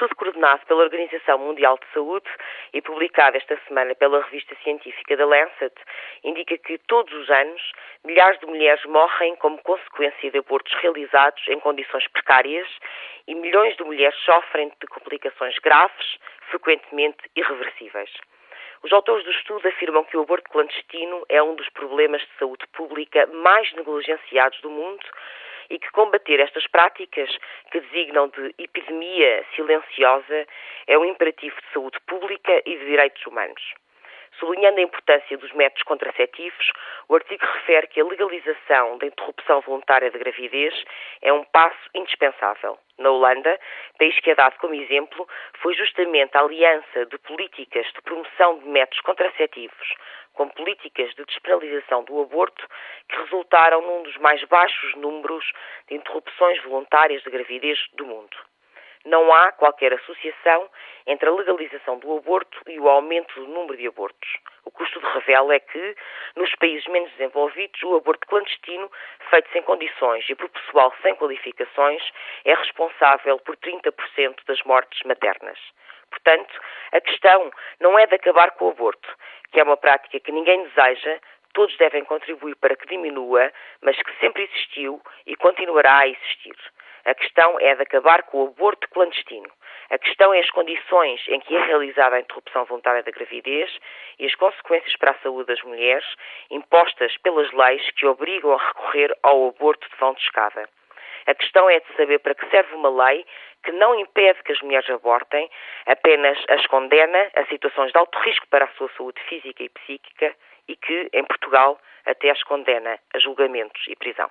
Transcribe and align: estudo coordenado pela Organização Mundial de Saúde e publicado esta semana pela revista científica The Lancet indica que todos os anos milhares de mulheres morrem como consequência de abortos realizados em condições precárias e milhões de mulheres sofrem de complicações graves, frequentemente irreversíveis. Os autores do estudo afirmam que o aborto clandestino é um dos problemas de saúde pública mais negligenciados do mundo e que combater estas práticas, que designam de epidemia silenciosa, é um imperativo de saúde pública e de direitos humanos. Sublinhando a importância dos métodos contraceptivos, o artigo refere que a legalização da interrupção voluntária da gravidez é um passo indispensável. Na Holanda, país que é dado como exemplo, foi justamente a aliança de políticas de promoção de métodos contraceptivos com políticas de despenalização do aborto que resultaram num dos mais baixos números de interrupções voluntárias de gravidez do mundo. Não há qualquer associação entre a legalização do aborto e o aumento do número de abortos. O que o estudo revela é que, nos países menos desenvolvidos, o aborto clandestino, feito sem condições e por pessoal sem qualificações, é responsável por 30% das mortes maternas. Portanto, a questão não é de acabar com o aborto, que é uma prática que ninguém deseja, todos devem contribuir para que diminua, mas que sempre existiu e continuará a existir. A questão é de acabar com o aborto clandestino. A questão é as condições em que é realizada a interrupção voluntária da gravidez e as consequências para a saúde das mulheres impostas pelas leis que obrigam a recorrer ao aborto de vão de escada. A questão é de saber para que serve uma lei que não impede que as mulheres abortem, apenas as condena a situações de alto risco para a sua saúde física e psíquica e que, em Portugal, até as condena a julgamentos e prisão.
estudo 0.00 0.16
coordenado 0.16 0.64
pela 0.64 0.84
Organização 0.84 1.38
Mundial 1.38 1.78
de 1.78 1.92
Saúde 1.92 2.26
e 2.72 2.80
publicado 2.80 3.36
esta 3.36 3.58
semana 3.68 3.94
pela 3.94 4.22
revista 4.22 4.56
científica 4.62 5.14
The 5.14 5.24
Lancet 5.26 5.74
indica 6.24 6.56
que 6.56 6.78
todos 6.88 7.12
os 7.12 7.28
anos 7.28 7.60
milhares 8.02 8.40
de 8.40 8.46
mulheres 8.46 8.82
morrem 8.86 9.36
como 9.36 9.58
consequência 9.58 10.30
de 10.30 10.38
abortos 10.38 10.72
realizados 10.80 11.46
em 11.48 11.60
condições 11.60 12.08
precárias 12.08 12.66
e 13.26 13.34
milhões 13.34 13.76
de 13.76 13.84
mulheres 13.84 14.18
sofrem 14.24 14.72
de 14.80 14.86
complicações 14.86 15.58
graves, 15.58 16.16
frequentemente 16.48 17.30
irreversíveis. 17.36 18.10
Os 18.82 18.90
autores 18.94 19.22
do 19.24 19.30
estudo 19.32 19.68
afirmam 19.68 20.04
que 20.04 20.16
o 20.16 20.22
aborto 20.22 20.48
clandestino 20.48 21.26
é 21.28 21.42
um 21.42 21.54
dos 21.54 21.68
problemas 21.68 22.22
de 22.22 22.38
saúde 22.38 22.66
pública 22.68 23.26
mais 23.26 23.70
negligenciados 23.74 24.58
do 24.62 24.70
mundo 24.70 25.04
e 25.70 25.78
que 25.78 25.90
combater 25.92 26.40
estas 26.40 26.66
práticas, 26.66 27.30
que 27.70 27.80
designam 27.80 28.28
de 28.28 28.54
epidemia 28.58 29.44
silenciosa, 29.54 30.46
é 30.86 30.98
um 30.98 31.04
imperativo 31.04 31.56
de 31.56 31.72
saúde 31.72 31.98
pública 32.06 32.60
e 32.66 32.76
de 32.76 32.84
direitos 32.84 33.24
humanos. 33.24 33.62
Sublinhando 34.38 34.78
a 34.78 34.82
importância 34.82 35.36
dos 35.36 35.52
métodos 35.52 35.82
contraceptivos, 35.82 36.72
o 37.08 37.14
artigo 37.14 37.44
refere 37.44 37.86
que 37.88 38.00
a 38.00 38.04
legalização 38.04 38.96
da 38.98 39.06
interrupção 39.06 39.60
voluntária 39.60 40.10
da 40.10 40.18
gravidez 40.18 40.84
é 41.20 41.32
um 41.32 41.44
passo 41.44 41.90
indispensável. 41.94 42.78
Na 42.98 43.10
Holanda, 43.10 43.58
país 43.98 44.18
que 44.20 44.30
é 44.30 44.34
dado 44.34 44.56
como 44.58 44.74
exemplo, 44.74 45.28
foi 45.60 45.74
justamente 45.74 46.36
a 46.36 46.40
aliança 46.40 47.06
de 47.06 47.18
políticas 47.18 47.86
de 47.86 48.00
promoção 48.02 48.58
de 48.60 48.66
métodos 48.66 49.00
contraceptivos 49.00 49.94
com 50.40 50.48
políticas 50.48 51.14
de 51.16 51.24
despenalização 51.26 52.02
do 52.04 52.22
aborto 52.22 52.66
que 53.10 53.16
resultaram 53.24 53.82
num 53.82 54.04
dos 54.04 54.16
mais 54.16 54.42
baixos 54.44 54.94
números 54.94 55.44
de 55.86 55.96
interrupções 55.96 56.62
voluntárias 56.62 57.22
de 57.22 57.28
gravidez 57.28 57.78
do 57.92 58.06
mundo. 58.06 58.34
Não 59.04 59.30
há 59.30 59.52
qualquer 59.52 59.92
associação 59.92 60.66
entre 61.06 61.28
a 61.28 61.32
legalização 61.32 61.98
do 61.98 62.16
aborto 62.16 62.58
e 62.66 62.80
o 62.80 62.88
aumento 62.88 63.34
do 63.34 63.48
número 63.48 63.76
de 63.76 63.86
abortos. 63.86 64.38
O 64.64 64.70
que 64.70 64.82
o 64.82 64.86
estudo 64.86 65.06
revela 65.08 65.54
é 65.54 65.60
que, 65.60 65.94
nos 66.34 66.54
países 66.54 66.86
menos 66.86 67.10
desenvolvidos, 67.10 67.82
o 67.82 67.96
aborto 67.96 68.26
clandestino, 68.26 68.90
feito 69.28 69.52
sem 69.52 69.62
condições 69.62 70.24
e 70.26 70.34
por 70.34 70.48
pessoal 70.48 70.90
sem 71.02 71.14
qualificações, 71.16 72.02
é 72.46 72.54
responsável 72.54 73.38
por 73.40 73.58
30% 73.58 74.42
das 74.46 74.62
mortes 74.62 75.02
maternas. 75.02 75.58
Portanto, 76.10 76.60
a 76.92 77.00
questão 77.00 77.50
não 77.78 77.98
é 77.98 78.06
de 78.06 78.14
acabar 78.16 78.50
com 78.52 78.66
o 78.66 78.70
aborto, 78.70 79.08
que 79.50 79.60
é 79.60 79.62
uma 79.62 79.76
prática 79.76 80.20
que 80.20 80.32
ninguém 80.32 80.62
deseja, 80.64 81.18
todos 81.52 81.76
devem 81.76 82.04
contribuir 82.04 82.56
para 82.56 82.76
que 82.76 82.86
diminua, 82.86 83.52
mas 83.82 84.00
que 84.02 84.12
sempre 84.20 84.44
existiu 84.44 85.00
e 85.26 85.36
continuará 85.36 85.98
a 85.98 86.08
existir. 86.08 86.56
A 87.04 87.14
questão 87.14 87.58
é 87.60 87.74
de 87.74 87.82
acabar 87.82 88.22
com 88.24 88.44
o 88.44 88.48
aborto 88.48 88.88
clandestino. 88.90 89.50
A 89.88 89.98
questão 89.98 90.32
é 90.32 90.40
as 90.40 90.50
condições 90.50 91.20
em 91.28 91.40
que 91.40 91.56
é 91.56 91.64
realizada 91.64 92.16
a 92.16 92.20
interrupção 92.20 92.64
voluntária 92.66 93.02
da 93.02 93.10
gravidez 93.10 93.76
e 94.18 94.26
as 94.26 94.34
consequências 94.34 94.94
para 94.96 95.12
a 95.12 95.18
saúde 95.18 95.46
das 95.46 95.62
mulheres 95.62 96.04
impostas 96.50 97.16
pelas 97.18 97.50
leis 97.52 97.90
que 97.92 98.06
obrigam 98.06 98.52
a 98.52 98.68
recorrer 98.68 99.16
ao 99.22 99.48
aborto 99.48 99.88
de 99.88 99.96
vão 99.96 100.12
de 100.12 100.20
escada. 100.20 100.68
A 101.26 101.34
questão 101.34 101.68
é 101.68 101.80
de 101.80 101.96
saber 101.96 102.18
para 102.20 102.34
que 102.34 102.48
serve 102.50 102.74
uma 102.74 102.90
lei 103.04 103.24
que 103.62 103.72
não 103.72 103.94
impede 103.98 104.42
que 104.42 104.52
as 104.52 104.60
mulheres 104.60 104.88
abortem, 104.88 105.50
apenas 105.86 106.38
as 106.48 106.66
condena 106.66 107.30
a 107.34 107.44
situações 107.46 107.92
de 107.92 107.98
alto 107.98 108.18
risco 108.20 108.46
para 108.48 108.64
a 108.64 108.68
sua 108.68 108.88
saúde 108.96 109.20
física 109.28 109.62
e 109.62 109.68
psíquica 109.68 110.34
e 110.68 110.76
que, 110.76 111.10
em 111.12 111.24
Portugal, 111.24 111.78
até 112.06 112.30
as 112.30 112.42
condena 112.44 112.98
a 113.12 113.18
julgamentos 113.18 113.82
e 113.88 113.96
prisão. 113.96 114.30